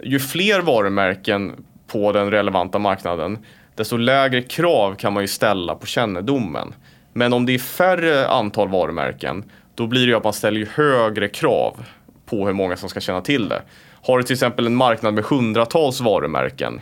Ju 0.03 0.19
fler 0.19 0.61
varumärken 0.61 1.65
på 1.87 2.11
den 2.11 2.31
relevanta 2.31 2.79
marknaden, 2.79 3.37
desto 3.75 3.97
lägre 3.97 4.41
krav 4.41 4.95
kan 4.95 5.13
man 5.13 5.23
ju 5.23 5.27
ställa 5.27 5.75
på 5.75 5.85
kännedomen. 5.85 6.73
Men 7.13 7.33
om 7.33 7.45
det 7.45 7.53
är 7.53 7.59
färre 7.59 8.27
antal 8.27 8.69
varumärken, 8.69 9.43
då 9.75 9.87
blir 9.87 10.01
det 10.01 10.07
ju 10.07 10.17
att 10.17 10.23
man 10.23 10.33
ställer 10.33 10.65
högre 10.65 11.27
krav 11.27 11.85
på 12.25 12.45
hur 12.45 12.53
många 12.53 12.77
som 12.77 12.89
ska 12.89 12.99
känna 12.99 13.21
till 13.21 13.49
det. 13.49 13.61
Har 14.03 14.17
du 14.17 14.23
till 14.23 14.33
exempel 14.33 14.65
en 14.65 14.75
marknad 14.75 15.13
med 15.13 15.23
hundratals 15.23 16.01
varumärken, 16.01 16.81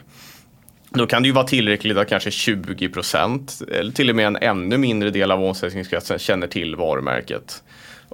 då 0.90 1.08
kan 1.08 1.22
det 1.22 1.28
ju 1.28 1.34
vara 1.34 1.48
tillräckligt 1.48 1.98
att 1.98 2.10
kanske 2.10 2.30
20% 2.30 3.72
eller 3.80 3.92
till 3.92 4.10
och 4.10 4.16
med 4.16 4.28
en 4.28 4.36
ännu 4.36 4.78
mindre 4.78 5.10
del 5.10 5.32
av 5.32 5.44
omsättningskretsen 5.44 6.20
känner 6.20 6.48
till 6.48 6.76
varumärket. 6.76 7.64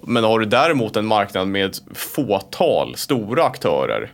Men 0.04 0.24
har 0.24 0.40
du 0.40 0.46
däremot 0.46 0.96
en 0.96 1.06
marknad 1.06 1.48
med 1.48 1.76
fåtal 1.94 2.96
stora 2.96 3.44
aktörer 3.44 4.12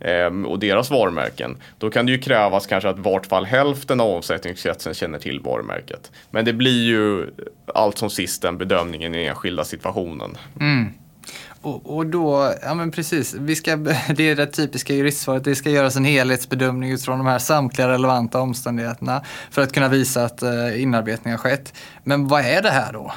eh, 0.00 0.46
och 0.46 0.58
deras 0.58 0.90
varumärken, 0.90 1.56
då 1.78 1.90
kan 1.90 2.06
det 2.06 2.12
ju 2.12 2.18
krävas 2.18 2.66
kanske 2.66 2.88
att 2.88 2.98
vart 2.98 3.26
fall 3.26 3.44
hälften 3.44 4.00
av 4.00 4.08
omsättningskretsen 4.10 4.94
känner 4.94 5.18
till 5.18 5.40
varumärket. 5.40 6.12
Men 6.30 6.44
det 6.44 6.52
blir 6.52 6.84
ju 6.84 7.26
allt 7.74 7.98
som 7.98 8.10
sist 8.10 8.44
en 8.44 8.58
bedömning 8.58 9.04
i 9.04 9.08
den 9.08 9.28
enskilda 9.28 9.64
situationen. 9.64 10.36
Och, 11.62 11.96
och 11.96 12.06
då, 12.06 12.54
ja 12.62 12.74
men 12.74 12.90
precis, 12.90 13.34
vi 13.34 13.56
ska, 13.56 13.76
det 14.16 14.30
är 14.30 14.36
det 14.36 14.46
typiska 14.46 14.94
juristsvaret, 14.94 15.44
det 15.44 15.54
ska 15.54 15.70
göras 15.70 15.96
en 15.96 16.04
helhetsbedömning 16.04 16.90
utifrån 16.90 17.18
de 17.18 17.26
här 17.26 17.38
samtliga 17.38 17.88
relevanta 17.88 18.40
omständigheterna 18.40 19.22
för 19.50 19.62
att 19.62 19.72
kunna 19.72 19.88
visa 19.88 20.24
att 20.24 20.42
eh, 20.42 20.82
inarbetning 20.82 21.32
har 21.32 21.38
skett. 21.38 21.74
Men 22.04 22.28
vad 22.28 22.44
är 22.44 22.62
det 22.62 22.70
här 22.70 22.92
då? 22.92 23.12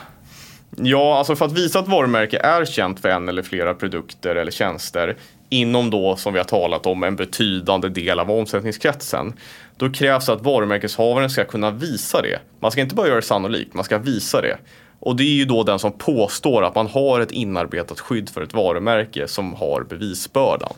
Ja, 0.75 1.17
alltså 1.17 1.35
för 1.35 1.45
att 1.45 1.51
visa 1.51 1.79
att 1.79 1.87
varumärke 1.87 2.39
är 2.39 2.65
känt 2.65 2.99
för 2.99 3.09
en 3.09 3.29
eller 3.29 3.41
flera 3.41 3.73
produkter 3.73 4.35
eller 4.35 4.51
tjänster 4.51 5.17
inom 5.49 5.89
då, 5.89 6.15
som 6.15 6.33
vi 6.33 6.39
har 6.39 6.45
talat 6.45 6.85
om, 6.85 7.03
en 7.03 7.15
betydande 7.15 7.89
del 7.89 8.19
av 8.19 8.31
omsättningskretsen. 8.31 9.33
Då 9.77 9.91
krävs 9.91 10.29
att 10.29 10.41
varumärkeshavaren 10.41 11.29
ska 11.29 11.45
kunna 11.45 11.71
visa 11.71 12.21
det. 12.21 12.39
Man 12.59 12.71
ska 12.71 12.81
inte 12.81 12.95
bara 12.95 13.07
göra 13.07 13.15
det 13.15 13.25
sannolikt, 13.25 13.73
man 13.73 13.83
ska 13.83 13.97
visa 13.97 14.41
det. 14.41 14.57
Och 14.99 15.15
det 15.15 15.23
är 15.23 15.33
ju 15.33 15.45
då 15.45 15.63
den 15.63 15.79
som 15.79 15.91
påstår 15.91 16.63
att 16.63 16.75
man 16.75 16.87
har 16.87 17.19
ett 17.19 17.31
inarbetat 17.31 17.99
skydd 17.99 18.29
för 18.29 18.41
ett 18.41 18.53
varumärke 18.53 19.27
som 19.27 19.53
har 19.53 19.83
bevisbördan. 19.89 20.73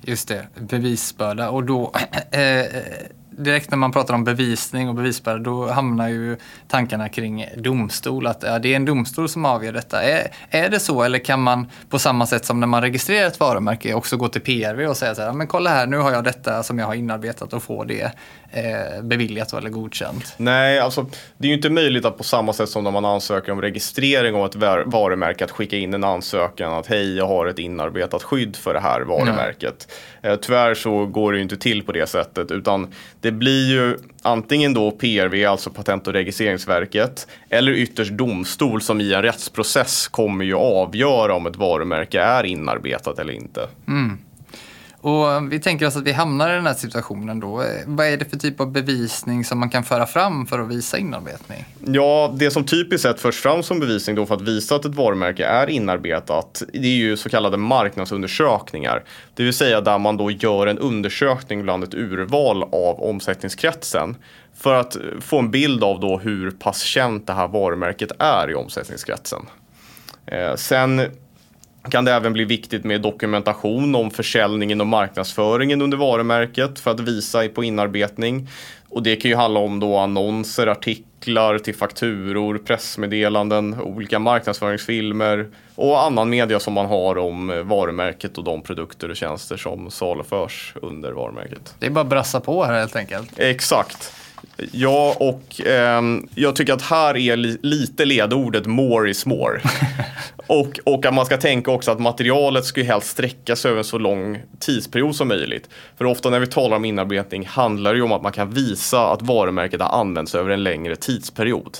Just 0.00 0.28
det, 0.28 0.46
bevisbörda. 0.60 1.50
Och 1.50 1.64
då, 1.64 1.92
eh, 2.30 2.64
direkt 3.30 3.70
när 3.70 3.78
man 3.78 3.92
pratar 3.92 4.14
om 4.14 4.24
bevisning 4.24 4.88
och 4.88 4.94
bevisbörda, 4.94 5.38
då 5.38 5.66
hamnar 5.66 6.08
ju 6.08 6.36
tankarna 6.68 7.08
kring 7.08 7.46
domstol. 7.56 8.26
Att 8.26 8.42
ja, 8.42 8.58
det 8.58 8.72
är 8.72 8.76
en 8.76 8.84
domstol 8.84 9.28
som 9.28 9.44
avgör 9.44 9.72
detta. 9.72 10.02
Är, 10.02 10.30
är 10.50 10.68
det 10.68 10.80
så 10.80 11.02
eller 11.02 11.18
kan 11.18 11.42
man 11.42 11.66
på 11.90 11.98
samma 11.98 12.26
sätt 12.26 12.44
som 12.44 12.60
när 12.60 12.66
man 12.66 12.82
registrerar 12.82 13.26
ett 13.26 13.40
varumärke 13.40 13.94
också 13.94 14.16
gå 14.16 14.28
till 14.28 14.40
PRV 14.40 14.86
och 14.86 14.96
säga 14.96 15.14
så 15.14 15.22
här, 15.22 15.32
men 15.32 15.46
kolla 15.46 15.70
här, 15.70 15.86
nu 15.86 15.96
har 15.96 16.12
jag 16.12 16.24
detta 16.24 16.62
som 16.62 16.78
jag 16.78 16.86
har 16.86 16.94
inarbetat 16.94 17.52
och 17.52 17.62
få 17.62 17.84
det 17.84 18.12
eh, 18.54 19.02
beviljat 19.02 19.52
eller 19.52 19.70
godkänt? 19.70 20.34
Nej, 20.36 20.78
alltså 20.78 21.06
det 21.38 21.46
är 21.46 21.48
ju 21.48 21.54
inte 21.54 21.70
möjligt 21.70 22.04
att 22.04 22.18
på 22.18 22.24
samma 22.24 22.52
sätt 22.52 22.68
som 22.68 22.84
när 22.84 22.90
man 22.90 23.04
ansöker 23.04 23.52
om 23.52 23.60
registrering 23.62 24.34
av 24.34 24.46
ett 24.46 24.54
var- 24.56 24.84
varumärke 24.86 25.44
att 25.44 25.50
skicka 25.50 25.76
in 25.76 25.94
en 25.94 26.04
ansökan 26.04 26.72
att 26.72 26.86
hej, 26.86 27.16
jag 27.16 27.26
har 27.26 27.46
ett 27.46 27.58
inarbetat 27.58 28.22
skydd 28.22 28.56
för 28.56 28.74
det 28.74 28.80
här 28.80 29.00
varumärket. 29.00 29.92
Eh, 30.22 30.36
tyvärr 30.36 30.74
så 30.74 31.06
går 31.06 31.32
det 31.32 31.36
ju 31.38 31.42
inte 31.42 31.56
till 31.56 31.82
på 31.82 31.92
det 31.92 32.06
sättet 32.06 32.50
utan 32.50 32.92
det 33.20 33.30
blir 33.30 33.70
ju 33.70 33.98
antingen 34.22 34.74
då 34.74 34.90
PRV, 34.90 35.44
alltså 35.46 35.70
Patent 35.70 36.06
och 36.06 36.12
registreringsverket, 36.12 37.26
eller 37.50 37.72
ytterst 37.72 38.12
domstol 38.12 38.82
som 38.82 39.00
i 39.00 39.14
en 39.14 39.22
rättsprocess 39.22 40.08
kommer 40.08 40.44
ju 40.44 40.54
avgöra 40.54 41.34
om 41.34 41.46
ett 41.46 41.56
varumärke 41.56 42.20
är 42.20 42.44
inarbetat 42.44 43.18
eller 43.18 43.32
inte. 43.32 43.68
Och 45.04 45.52
vi 45.52 45.60
tänker 45.60 45.86
oss 45.86 45.96
att 45.96 46.02
vi 46.02 46.12
hamnar 46.12 46.52
i 46.52 46.54
den 46.54 46.66
här 46.66 46.74
situationen 46.74 47.40
då. 47.40 47.62
Eh, 47.62 47.66
vad 47.86 48.06
är 48.06 48.16
det 48.16 48.24
för 48.24 48.36
typ 48.36 48.60
av 48.60 48.72
bevisning 48.72 49.44
som 49.44 49.58
man 49.58 49.70
kan 49.70 49.84
föra 49.84 50.06
fram 50.06 50.46
för 50.46 50.58
att 50.58 50.68
visa 50.68 50.98
inarbetning? 50.98 51.64
Ja, 51.86 52.34
det 52.36 52.50
som 52.50 52.64
typiskt 52.64 53.02
sett 53.02 53.20
förs 53.20 53.40
fram 53.40 53.62
som 53.62 53.80
bevisning 53.80 54.16
då 54.16 54.26
för 54.26 54.34
att 54.34 54.40
visa 54.40 54.76
att 54.76 54.84
ett 54.84 54.94
varumärke 54.94 55.46
är 55.46 55.70
inarbetat, 55.70 56.62
det 56.72 56.78
är 56.78 56.96
ju 56.96 57.16
så 57.16 57.28
kallade 57.28 57.56
marknadsundersökningar. 57.56 59.04
Det 59.34 59.44
vill 59.44 59.54
säga 59.54 59.80
där 59.80 59.98
man 59.98 60.16
då 60.16 60.30
gör 60.30 60.66
en 60.66 60.78
undersökning 60.78 61.62
bland 61.62 61.84
ett 61.84 61.94
urval 61.94 62.62
av 62.62 63.02
omsättningskretsen 63.02 64.16
för 64.54 64.74
att 64.74 64.96
få 65.20 65.38
en 65.38 65.50
bild 65.50 65.84
av 65.84 66.00
då 66.00 66.18
hur 66.18 66.50
pass 66.50 66.82
känt 66.82 67.26
det 67.26 67.32
här 67.32 67.48
varumärket 67.48 68.12
är 68.18 68.50
i 68.50 68.54
omsättningskretsen. 68.54 69.42
Eh, 70.26 70.54
sen 70.56 71.00
kan 71.90 72.04
det 72.04 72.12
även 72.12 72.32
bli 72.32 72.44
viktigt 72.44 72.84
med 72.84 73.00
dokumentation 73.00 73.94
om 73.94 74.10
försäljningen 74.10 74.80
och 74.80 74.86
marknadsföringen 74.86 75.82
under 75.82 75.96
varumärket 75.96 76.78
för 76.78 76.90
att 76.90 77.00
visa 77.00 77.48
på 77.48 77.64
inarbetning. 77.64 78.48
Och 78.88 79.02
det 79.02 79.16
kan 79.16 79.30
ju 79.30 79.36
handla 79.36 79.60
om 79.60 79.80
då 79.80 79.96
annonser, 79.98 80.66
artiklar 80.66 81.58
till 81.58 81.74
fakturor, 81.74 82.58
pressmeddelanden, 82.58 83.80
olika 83.80 84.18
marknadsföringsfilmer 84.18 85.46
och 85.74 86.02
annan 86.02 86.30
media 86.30 86.60
som 86.60 86.72
man 86.72 86.86
har 86.86 87.18
om 87.18 87.50
eh, 87.50 87.56
varumärket 87.62 88.38
och 88.38 88.44
de 88.44 88.62
produkter 88.62 89.08
och 89.10 89.16
tjänster 89.16 89.56
som 89.56 89.90
saluförs 89.90 90.74
under 90.82 91.12
varumärket. 91.12 91.74
Det 91.78 91.86
är 91.86 91.90
bara 91.90 92.00
att 92.00 92.06
brassa 92.06 92.40
på 92.40 92.64
här 92.64 92.78
helt 92.78 92.96
enkelt. 92.96 93.30
Exakt. 93.38 94.12
Ja, 94.72 95.16
och 95.20 95.60
ehm, 95.66 96.28
jag 96.34 96.56
tycker 96.56 96.72
att 96.72 96.82
här 96.82 97.16
är 97.16 97.36
li- 97.36 97.58
lite 97.62 98.04
ledordet 98.04 98.66
more 98.66 99.10
is 99.10 99.26
more. 99.26 99.60
och, 100.46 100.80
och 100.84 101.06
att 101.06 101.14
man 101.14 101.26
ska 101.26 101.36
tänka 101.36 101.70
också 101.70 101.90
att 101.90 102.00
materialet 102.00 102.64
ska 102.64 102.80
ju 102.80 102.86
helst 102.86 103.08
sträcka 103.08 103.56
sig 103.56 103.68
över 103.68 103.78
en 103.78 103.84
så 103.84 103.98
lång 103.98 104.42
tidsperiod 104.58 105.16
som 105.16 105.28
möjligt. 105.28 105.68
För 105.96 106.04
ofta 106.04 106.30
när 106.30 106.40
vi 106.40 106.46
talar 106.46 106.76
om 106.76 106.84
inarbetning 106.84 107.46
handlar 107.46 107.92
det 107.92 107.96
ju 107.96 108.02
om 108.02 108.12
att 108.12 108.22
man 108.22 108.32
kan 108.32 108.50
visa 108.50 109.06
att 109.12 109.22
varumärket 109.22 109.80
har 109.80 110.00
använts 110.00 110.34
över 110.34 110.50
en 110.50 110.62
längre 110.62 110.96
tidsperiod. 110.96 111.78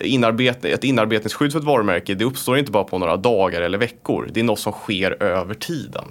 Inarbet- 0.00 0.64
ett 0.66 0.84
inarbetningsskydd 0.84 1.52
för 1.52 1.58
ett 1.58 1.64
varumärke 1.64 2.14
det 2.14 2.24
uppstår 2.24 2.58
inte 2.58 2.72
bara 2.72 2.84
på 2.84 2.98
några 2.98 3.16
dagar 3.16 3.62
eller 3.62 3.78
veckor. 3.78 4.30
Det 4.32 4.40
är 4.40 4.44
något 4.44 4.60
som 4.60 4.72
sker 4.72 5.22
över 5.22 5.54
tiden. 5.54 6.04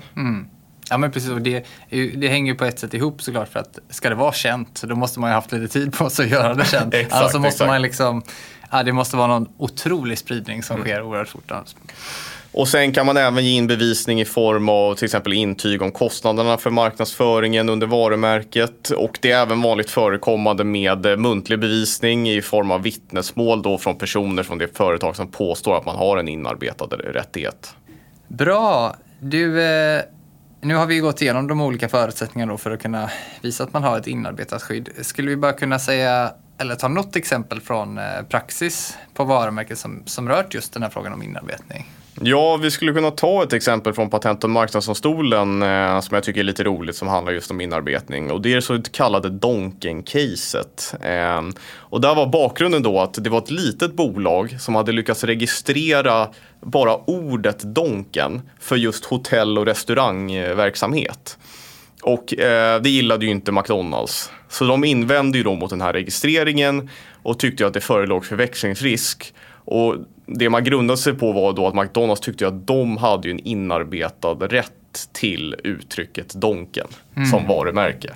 Ja 0.90 0.98
men 0.98 1.12
precis, 1.12 1.30
och 1.30 1.42
det, 1.42 1.66
det 2.16 2.28
hänger 2.28 2.52
ju 2.52 2.58
på 2.58 2.66
ett 2.66 2.80
sätt 2.80 2.94
ihop 2.94 3.22
såklart 3.22 3.50
för 3.50 3.60
att 3.60 3.80
ska 3.90 4.10
det 4.10 4.16
vara 4.16 4.34
känt 4.34 4.78
så 4.78 4.88
då 4.88 4.96
måste 4.96 5.20
man 5.20 5.30
ju 5.30 5.34
haft 5.34 5.52
lite 5.52 5.68
tid 5.74 5.94
på 5.94 6.10
sig 6.10 6.26
att 6.26 6.32
göra 6.32 6.54
det 6.54 6.66
känt. 6.66 6.94
Exakt, 6.94 7.14
Annars 7.14 7.32
så 7.32 7.40
måste 7.40 7.48
exakt. 7.48 7.68
man 7.68 7.82
liksom, 7.82 8.24
ja, 8.72 8.84
det 8.84 8.94
måste 8.94 9.18
vara 9.18 9.28
någon 9.28 9.50
otrolig 9.58 10.18
spridning 10.18 10.64
som 10.64 10.82
sker 10.82 11.02
oerhört 11.02 11.30
fort. 11.30 11.52
Och 12.52 12.68
sen 12.68 12.92
kan 12.92 13.06
man 13.06 13.18
även 13.18 13.46
ge 13.46 13.52
in 13.52 13.68
bevisning 13.68 14.22
i 14.22 14.26
form 14.26 14.70
av 14.70 14.96
till 14.96 15.06
exempel 15.06 15.34
intyg 15.34 15.82
om 15.82 15.92
kostnaderna 15.92 16.58
för 16.58 16.70
marknadsföringen 16.70 17.70
under 17.70 17.88
varumärket. 17.88 18.90
Och 18.90 19.18
det 19.22 19.32
är 19.32 19.42
även 19.42 19.62
vanligt 19.62 19.90
förekommande 19.90 20.64
med 20.64 21.06
eh, 21.06 21.18
muntlig 21.18 21.60
bevisning 21.60 22.30
i 22.30 22.42
form 22.42 22.72
av 22.72 22.82
vittnesmål 22.82 23.62
då 23.62 23.78
från 23.78 23.98
personer 23.98 24.44
från 24.44 24.58
det 24.58 24.78
företag 24.78 25.16
som 25.16 25.32
påstår 25.32 25.78
att 25.78 25.86
man 25.86 25.96
har 25.96 26.18
en 26.18 26.28
inarbetad 26.28 26.86
rättighet. 26.86 27.76
Bra! 28.28 28.96
Du, 29.20 29.62
eh, 29.62 30.02
nu 30.62 30.76
har 30.76 30.86
vi 30.86 31.00
gått 31.00 31.22
igenom 31.22 31.48
de 31.48 31.62
olika 31.62 31.90
förutsättningarna 31.90 32.52
då 32.52 32.58
för 32.58 32.72
att 32.72 32.82
kunna 32.82 33.10
visa 33.42 33.64
att 33.64 33.74
man 33.74 33.84
har 33.84 33.98
ett 33.98 34.08
inarbetat 34.08 34.64
skydd. 34.64 34.90
Skulle 35.02 35.30
vi 35.30 35.36
bara 35.36 35.54
kunna 35.54 35.80
säga, 35.80 36.34
eller 36.58 36.76
ta 36.76 36.88
något 36.88 37.16
exempel 37.16 37.62
från 37.62 37.98
eh, 37.98 38.04
praxis 38.30 38.98
på 39.14 39.24
varumärken 39.24 39.78
som, 39.78 40.04
som 40.06 40.30
rört 40.30 40.54
just 40.54 40.74
den 40.74 40.84
här 40.84 40.90
frågan 40.90 41.14
om 41.14 41.24
inarbetning? 41.24 41.90
Ja, 42.22 42.58
vi 42.58 42.72
skulle 42.72 42.94
kunna 42.94 43.12
ta 43.12 43.44
ett 43.44 43.54
exempel 43.54 43.94
från 43.94 44.10
Patent 44.10 44.44
och 44.44 44.50
marknadsdomstolen 44.50 45.62
eh, 45.62 46.00
som 46.00 46.16
jag 46.16 46.24
tycker 46.24 46.40
är 46.40 46.44
lite 46.44 46.64
roligt 46.64 46.96
som 46.96 47.08
handlar 47.08 47.34
just 47.34 47.52
om 47.52 47.62
inarbetning. 47.62 48.32
Och 48.32 48.42
det 48.42 48.52
är 48.52 48.56
det 48.56 48.62
så 48.62 48.82
kallade 48.92 49.30
Donken-caset. 49.30 50.96
Eh, 51.02 51.42
och 51.76 52.02
där 52.02 52.16
var 52.16 52.28
bakgrunden 52.28 52.84
då 52.84 53.00
att 53.00 53.24
det 53.24 53.30
var 53.30 53.38
ett 53.38 53.52
litet 53.52 53.94
bolag 53.94 54.56
som 54.60 54.76
hade 54.76 54.92
lyckats 54.92 55.24
registrera 55.24 56.28
bara 56.62 56.96
ordet 56.96 57.60
Donken 57.60 58.42
för 58.60 58.76
just 58.76 59.06
hotell 59.06 59.58
och 59.58 59.66
restaurangverksamhet. 59.66 61.38
Och 62.02 62.40
eh, 62.40 62.82
det 62.82 62.90
gillade 62.90 63.26
ju 63.26 63.32
inte 63.32 63.52
McDonalds. 63.52 64.32
Så 64.50 64.66
de 64.66 64.84
invände 64.84 65.38
ju 65.38 65.44
då 65.44 65.56
mot 65.56 65.70
den 65.70 65.82
här 65.82 65.94
registreringen 65.94 66.90
och 67.24 67.40
tyckte 67.40 67.64
ju 67.64 67.68
att 67.68 67.74
det 67.74 67.82
förelåg 67.82 68.26
förväxlingsrisk. 68.26 69.34
Och 69.66 69.96
det 70.28 70.50
man 70.50 70.64
grundade 70.64 70.98
sig 70.98 71.14
på 71.14 71.32
var 71.32 71.54
då 71.54 71.68
att 71.68 71.76
McDonalds 71.76 72.22
tyckte 72.22 72.48
att 72.48 72.68
de 72.68 72.98
hade 72.98 73.32
en 73.32 73.40
inarbetad 73.40 74.34
rätt 74.34 74.72
till 75.14 75.56
uttrycket 75.64 76.34
Donken 76.34 76.88
som 77.32 77.48
varumärke. 77.48 78.14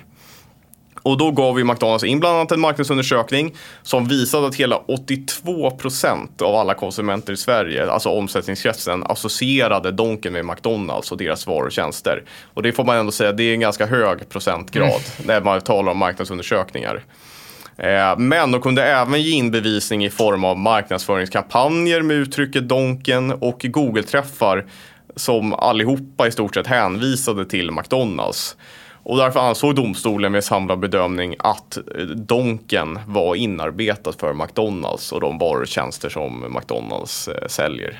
Och 1.02 1.18
då 1.18 1.30
gav 1.30 1.58
ju 1.58 1.64
McDonalds 1.64 2.04
in 2.04 2.20
bland 2.20 2.36
annat 2.36 2.52
en 2.52 2.60
marknadsundersökning 2.60 3.54
som 3.82 4.08
visade 4.08 4.46
att 4.46 4.54
hela 4.54 4.78
82% 4.78 6.42
av 6.42 6.54
alla 6.54 6.74
konsumenter 6.74 7.32
i 7.32 7.36
Sverige, 7.36 7.90
alltså 7.90 8.08
omsättningskretsen, 8.08 9.02
associerade 9.02 9.90
Donken 9.90 10.32
med 10.32 10.44
McDonalds 10.44 11.12
och 11.12 11.18
deras 11.18 11.46
varor 11.46 11.66
och 11.66 11.72
tjänster. 11.72 12.24
Och 12.54 12.62
det 12.62 12.72
får 12.72 12.84
man 12.84 12.96
ändå 12.96 13.12
säga, 13.12 13.32
det 13.32 13.42
är 13.42 13.54
en 13.54 13.60
ganska 13.60 13.86
hög 13.86 14.28
procentgrad 14.28 15.00
när 15.24 15.40
man 15.40 15.60
talar 15.60 15.92
om 15.92 15.98
marknadsundersökningar. 15.98 17.04
Eh, 17.76 18.18
Men 18.18 18.52
de 18.52 18.60
kunde 18.60 18.84
även 18.84 19.22
ge 19.22 19.30
in 19.30 19.50
bevisning 19.50 20.04
i 20.04 20.10
form 20.10 20.44
av 20.44 20.58
marknadsföringskampanjer 20.58 22.02
med 22.02 22.16
uttrycket 22.16 22.68
Donken 22.68 23.30
och 23.32 23.60
Google-träffar 23.64 24.66
som 25.16 25.52
allihopa 25.54 26.26
i 26.26 26.30
stort 26.32 26.54
sett 26.54 26.66
hänvisade 26.66 27.44
till 27.44 27.70
McDonalds. 27.70 28.56
Och 29.04 29.16
därför 29.16 29.40
ansåg 29.40 29.74
domstolen 29.74 30.32
med 30.32 30.44
samlad 30.44 30.78
bedömning 30.78 31.34
att 31.38 31.76
eh, 31.76 31.82
Donken 32.04 32.98
var 33.06 33.34
inarbetat 33.34 34.20
för 34.20 34.32
McDonalds 34.32 35.12
och 35.12 35.20
de 35.20 35.38
varor 35.38 35.60
och 35.60 35.66
tjänster 35.68 36.08
som 36.08 36.54
McDonalds 36.54 37.28
eh, 37.28 37.46
säljer. 37.48 37.98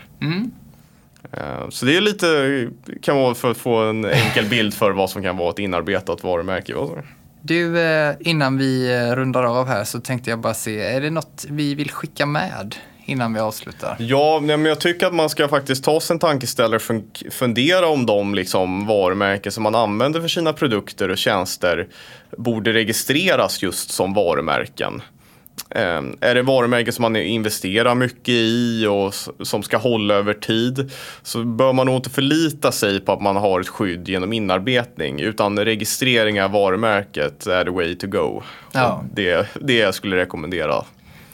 Eh, 1.33 1.69
Så 1.69 1.87
det 1.87 1.97
är 1.97 2.00
lite, 2.00 2.69
kan 3.02 3.17
vara 3.17 3.35
för 3.35 3.50
att 3.50 3.57
få 3.57 3.76
en 3.76 4.05
enkel 4.05 4.49
bild 4.49 4.75
för 4.75 4.91
vad 4.91 5.11
som 5.11 5.23
kan 5.23 5.37
vara 5.37 5.50
ett 5.50 5.59
inarbetat 5.59 6.25
varumärke. 6.25 6.75
Du? 7.43 7.81
Eh, 7.81 8.15
innan 8.21 8.59
vi 8.59 8.95
eh, 8.95 9.17
rundar 9.17 9.43
av 9.43 9.69
här 9.69 9.85
så 9.85 10.01
tänkte 10.01 10.31
jag 10.31 10.41
bara 10.41 10.55
se, 10.55 10.81
är 10.81 11.01
det 11.01 11.11
något 11.11 11.47
vi 11.49 11.75
vill 11.75 11.91
skicka 11.91 12.27
med 12.27 12.77
innan 13.05 13.35
vi 13.35 13.41
avslutar? 13.41 13.97
Ja, 13.99 14.41
men 14.43 14.65
jag 14.65 14.81
tycker 14.81 15.07
att 15.07 15.15
man 15.15 15.31
ska 15.31 15.49
faktiskt 15.49 15.85
ta 15.85 16.01
sig 16.01 16.15
en 16.15 16.19
tankeställare 16.19 16.77
och 16.77 17.23
fundera 17.33 17.89
om 17.89 18.07
de 18.07 18.35
liksom 18.35 18.87
varumärken 18.87 19.53
som 19.53 19.63
man 19.63 19.75
använder 19.75 20.21
för 20.21 20.29
sina 20.29 20.53
produkter 20.53 21.09
och 21.09 21.19
tjänster 21.19 21.89
borde 22.37 22.73
registreras 22.73 23.63
just 23.63 23.91
som 23.91 24.15
varumärken. 24.15 25.03
Eh, 25.71 26.02
är 26.21 26.35
det 26.35 26.42
varumärken 26.42 26.92
som 26.92 27.02
man 27.02 27.16
investerar 27.16 27.94
mycket 27.94 28.28
i 28.28 28.87
och 28.87 29.14
som 29.47 29.62
ska 29.62 29.76
hålla 29.76 30.14
över 30.14 30.35
tid 30.35 30.92
så 31.23 31.44
bör 31.44 31.73
man 31.73 31.87
nog 31.87 31.97
inte 31.97 32.11
förlita 32.11 32.73
sig 32.73 33.00
på 33.00 33.12
att 33.12 33.23
man 33.23 33.37
har 33.37 33.61
ett 33.61 33.68
skydd 33.68 34.09
genom 34.09 34.32
inarbetning 34.32 35.21
utan 35.21 35.59
registrering 35.59 36.42
av 36.42 36.50
varumärket 36.50 37.47
är 37.47 37.64
the 37.64 37.71
way 37.71 37.94
to 37.94 38.06
go. 38.06 38.42
Ja. 38.73 39.04
Det, 39.14 39.49
det 39.61 39.76
jag 39.76 39.94
skulle 39.94 40.16
rekommendera. 40.16 40.85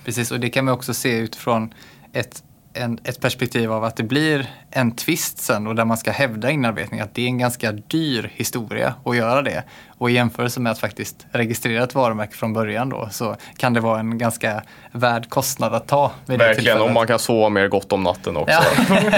Precis, 0.04 0.30
och 0.30 0.40
det 0.40 0.50
kan 0.50 0.64
man 0.64 0.74
också 0.74 0.94
se 0.94 1.18
utifrån 1.18 1.74
ett, 2.12 2.42
en, 2.78 2.98
ett 3.04 3.20
perspektiv 3.20 3.72
av 3.72 3.84
att 3.84 3.96
det 3.96 4.02
blir 4.02 4.50
en 4.70 4.96
tvist 4.96 5.38
sen 5.38 5.66
och 5.66 5.74
där 5.74 5.84
man 5.84 5.96
ska 5.96 6.10
hävda 6.10 6.50
inarbetning, 6.50 7.00
att 7.00 7.14
det 7.14 7.22
är 7.22 7.26
en 7.26 7.38
ganska 7.38 7.72
dyr 7.72 8.32
historia 8.34 8.94
att 9.04 9.16
göra 9.16 9.42
det. 9.42 9.64
Och 9.98 10.10
i 10.10 10.12
jämförelse 10.12 10.60
med 10.60 10.72
att 10.72 10.78
faktiskt 10.78 11.26
registrera 11.32 11.84
ett 11.84 11.94
varumärke 11.94 12.36
från 12.36 12.52
början 12.52 12.88
då 12.88 13.08
så 13.10 13.36
kan 13.56 13.72
det 13.72 13.80
vara 13.80 14.00
en 14.00 14.18
ganska 14.18 14.62
värd 14.92 15.28
kostnad 15.28 15.74
att 15.74 15.88
ta. 15.88 16.12
Vid 16.26 16.38
Verkligen, 16.38 16.80
om 16.80 16.94
man 16.94 17.06
kan 17.06 17.18
sova 17.18 17.48
mer 17.48 17.68
gott 17.68 17.92
om 17.92 18.02
natten 18.02 18.36
också. 18.36 18.62
Ja. 18.88 18.96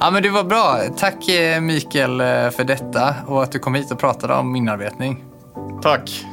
ja 0.00 0.10
men 0.10 0.22
det 0.22 0.30
var 0.30 0.44
bra. 0.44 0.80
Tack 0.96 1.28
eh, 1.28 1.60
Mikael 1.60 2.20
eh, 2.20 2.26
för 2.50 2.64
detta 2.64 3.14
och 3.26 3.42
att 3.42 3.52
du 3.52 3.58
kom 3.58 3.74
hit 3.74 3.92
och 3.92 3.98
pratade 3.98 4.34
om 4.34 4.56
inarbetning. 4.56 5.24
Tack! 5.82 6.24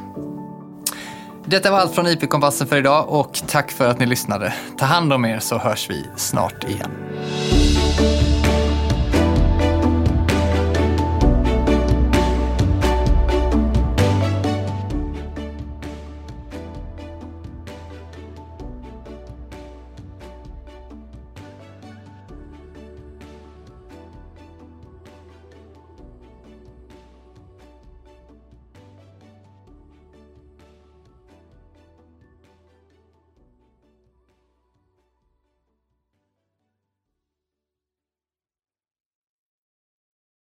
Detta 1.51 1.72
var 1.72 1.79
allt 1.79 1.96
från 1.96 2.08
IP-kompassen 2.08 2.67
för 2.67 2.77
idag 2.77 3.10
och 3.10 3.41
tack 3.48 3.72
för 3.72 3.88
att 3.88 4.00
ni 4.00 4.05
lyssnade. 4.05 4.53
Ta 4.77 4.86
hand 4.86 5.13
om 5.13 5.25
er 5.25 5.39
så 5.39 5.58
hörs 5.58 5.89
vi 5.89 6.05
snart 6.15 6.63
igen. 6.63 6.91